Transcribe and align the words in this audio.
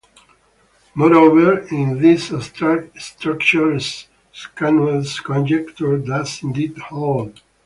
Moreover, 0.95 1.59
in 1.67 2.01
this 2.01 2.31
abstract 2.33 2.99
structure 2.99 3.77
Schanuel's 4.31 5.19
conjecture 5.19 5.99
does 5.99 6.41
indeed 6.41 6.75
hold. 6.79 7.39